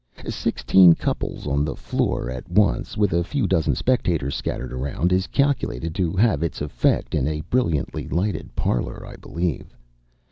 Sixteen 0.27 0.95
couples 0.95 1.45
on 1.45 1.63
the 1.63 1.75
floor 1.75 2.31
at 2.31 2.49
once, 2.49 2.97
with 2.97 3.13
a 3.13 3.23
few 3.23 3.45
dozen 3.45 3.75
spectators 3.75 4.33
scattered 4.35 4.73
around, 4.73 5.13
is 5.13 5.27
calculated 5.27 5.93
to 5.93 6.13
have 6.13 6.41
its 6.41 6.59
effect 6.59 7.13
in 7.13 7.27
a 7.27 7.41
brilliantly 7.41 8.07
lighted 8.07 8.55
parlor, 8.55 9.05
I 9.05 9.15
believe. 9.17 9.75